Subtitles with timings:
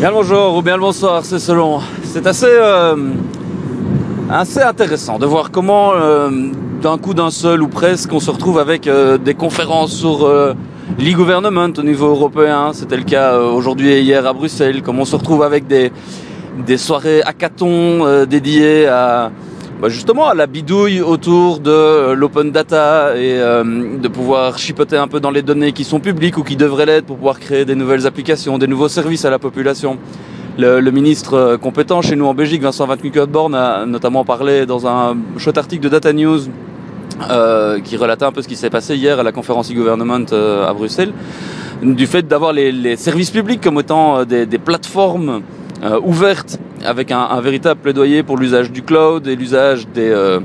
[0.00, 1.80] Bien le bonjour ou bien le bonsoir, c'est selon.
[2.04, 2.96] C'est assez, euh,
[4.30, 6.30] assez intéressant de voir comment, euh,
[6.80, 10.26] d'un coup d'un seul ou presque, on se retrouve avec euh, des conférences sur
[10.98, 12.70] l'e-government au niveau européen.
[12.72, 14.80] C'était le cas aujourd'hui et hier à Bruxelles.
[14.80, 15.92] Comme on se retrouve avec des,
[16.66, 19.30] des soirées hackathon euh, dédiées à
[19.80, 24.98] bah, justement à la bidouille autour de euh, l'open data et euh, de pouvoir chipoter
[24.98, 27.64] un peu dans les données qui sont publiques ou qui devraient l'être pour pouvoir créer
[27.64, 29.96] des nouvelles applications, des nouveaux services à la population.
[30.58, 34.86] Le, ministre euh, compétent chez nous en Belgique, Vincent Van Kuykhout-Born, a notamment parlé dans
[34.86, 36.40] un chouette article de Data News
[37.84, 41.12] qui relatait un peu ce qui s'est passé hier à la conférence e-government à Bruxelles,
[41.82, 45.42] du fait d'avoir les, services publics comme étant des plateformes
[45.82, 50.40] euh, ouvertes avec un, un véritable plaidoyer pour l'usage du cloud et l'usage des euh,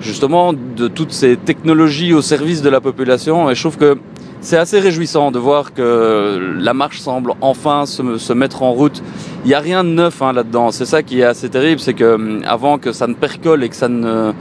[0.00, 3.50] justement de toutes ces technologies au service de la population.
[3.50, 3.98] Et je trouve que
[4.40, 9.02] c'est assez réjouissant de voir que la marche semble enfin se, se mettre en route.
[9.44, 10.70] Il n'y a rien de neuf hein, là-dedans.
[10.70, 13.68] C'est ça qui est assez terrible, c'est que hum, avant que ça ne percole et
[13.68, 14.32] que ça ne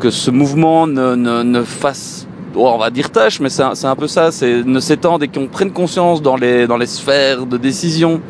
[0.00, 4.06] que ce mouvement ne, ne, ne fasse on va dire tâche, mais c'est un, peu
[4.06, 8.20] ça, c'est ne s'étendre et qu'on prenne conscience dans les, dans les sphères de décision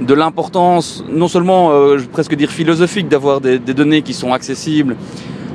[0.00, 4.96] de l'importance, non seulement, euh, je presque dire philosophique, d'avoir des, données qui sont accessibles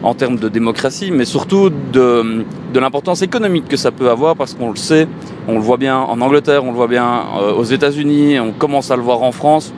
[0.03, 4.69] en termes de démocratie, mais surtout de, l'importance économique que ça peut avoir, parce qu'on
[4.69, 5.07] le sait,
[5.47, 8.91] on le voit bien en Angleterre, on le voit bien euh, aux États-Unis, on commence
[8.91, 9.73] à le voir en France,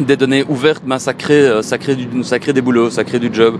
[0.00, 3.04] des données ouvertes, ben, ça, crée, euh, ça, crée du, ça crée des boulots, ça
[3.04, 3.58] crée du job.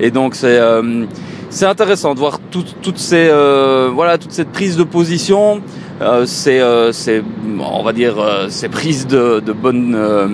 [0.00, 1.04] Et donc c'est euh,
[1.50, 5.60] c'est intéressant de voir tout, toutes ces euh, voilà toute cette prise de position,
[6.02, 7.22] euh, c'est euh, c'est
[7.60, 10.28] on va dire euh, ces prises de, de bonnes euh,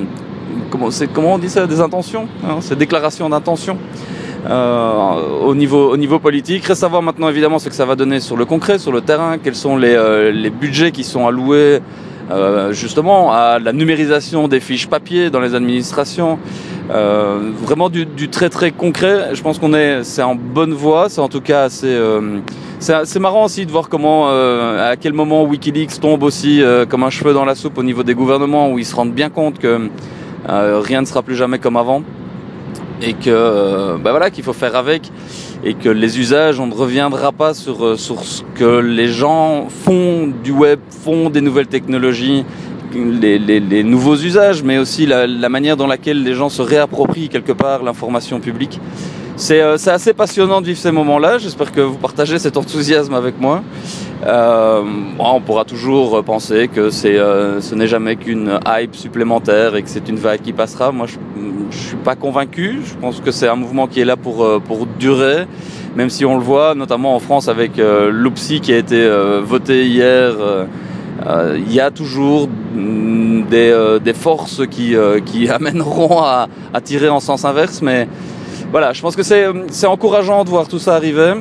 [0.71, 3.79] comment c'est comment on dit ça des intentions, hein, ces déclarations d'intention.
[4.47, 7.97] Euh, au niveau au niveau politique, reste à voir maintenant évidemment ce que ça va
[7.97, 11.81] donner sur le concret, sur le terrain, quels sont les les budgets qui sont alloués
[12.31, 16.39] euh, justement à la numérisation des fiches papier dans les administrations,
[16.91, 19.31] euh, vraiment du, du, très très concret.
[19.35, 21.89] Je pense qu'on est, c'est en bonne voie, c'est en tout cas assez.
[21.89, 22.41] Euh,
[22.81, 27.33] c'est marrant aussi de voir comment, à quel moment WikiLeaks tombe aussi comme un cheveu
[27.33, 29.89] dans la soupe au niveau des gouvernements, où ils se rendent bien compte que
[30.47, 32.03] rien ne sera plus jamais comme avant
[33.03, 35.11] et que euh, bah voilà qu'il faut faire avec.
[35.67, 39.69] Et que les usages on ne reviendra pas sur euh, sur ce que les gens
[39.69, 42.45] font du web font des nouvelles technologies
[42.95, 46.61] les, les, les nouveaux usages mais aussi la, la manière dans laquelle les gens se
[46.61, 48.79] réapproprient quelque part l'information publique.
[49.37, 53.15] C'est euh, assez passionnant de vivre ces moments là j'espère que vous partagez cet enthousiasme
[53.15, 53.63] avec moi
[54.27, 54.83] euh,
[55.19, 60.09] on pourra toujours penser que euh, ce n'est jamais qu'une hype supplémentaire et que c'est
[60.09, 61.17] une vague qui passera moi je
[61.71, 62.83] je suis pas convaincu.
[62.85, 65.47] Je pense que c'est un mouvement qui est là pour euh, pour durer,
[65.97, 68.31] même si on le voit notamment en France avec euh,
[68.63, 69.09] qui a été
[69.43, 70.35] voté hier.
[71.57, 77.21] Il y a toujours mm, des, des forces qui, qui amèneront à, à tirer en
[77.21, 78.09] sens inverse, mais
[78.71, 81.35] voilà, je pense que c'est c'est encourageant de voir tout ça arriver.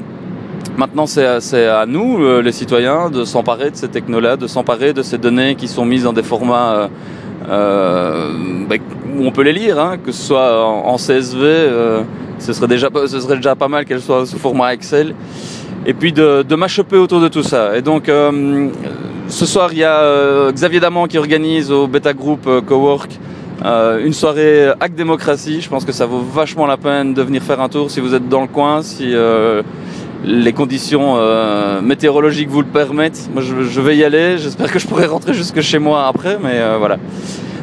[0.78, 5.04] Maintenant, c'est à nous, euh, les citoyens, de s'emparer de ces technos-là, de s'emparer de
[5.04, 6.88] ces données qui sont mises dans des formats euh,
[7.50, 8.32] euh,
[8.68, 8.76] bah,
[9.16, 11.70] où on peut les lire, hein, que ce soit en, CSV,
[12.40, 12.90] ce, serait déjà,
[13.56, 15.14] pas mal qu'elles soient sous format Excel,
[15.86, 17.78] et puis de, de autour de tout ça.
[17.78, 18.10] Et donc,
[19.28, 23.12] ce soir, il y a Xavier Damant qui organise au Beta Group Cowork
[23.64, 25.62] une soirée Hack Démocratie.
[25.62, 28.16] Je pense que ça vaut vachement la peine de venir faire un tour si vous
[28.16, 28.82] êtes dans le coin,
[30.24, 33.30] les conditions euh, météorologiques vous le permettent.
[33.34, 34.38] Moi, je, je vais y aller.
[34.38, 36.98] J'espère que je pourrai rentrer jusque chez moi après, mais euh, voilà.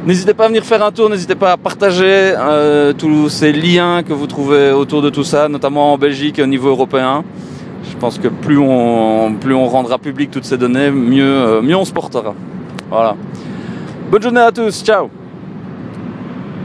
[0.06, 4.02] N'hésitez pas à venir faire un tour, n'hésitez pas à partager euh, tous ces liens
[4.02, 7.22] que vous trouvez autour de tout ça, notamment en Belgique et au niveau européen.
[7.90, 11.76] Je pense que plus on, plus on rendra public toutes ces données, mieux, euh, mieux
[11.76, 12.34] on se portera.
[12.88, 13.14] Voilà.
[14.10, 15.10] Bonne journée à tous, ciao